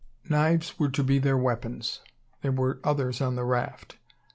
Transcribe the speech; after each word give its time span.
Knives 0.27 0.79
were 0.79 0.89
to 0.89 1.03
be 1.03 1.19
their 1.19 1.37
weapons. 1.37 1.99
There 2.41 2.51
were 2.51 2.79
others 2.83 3.21
on 3.21 3.35
the 3.35 3.43
raft. 3.45 3.97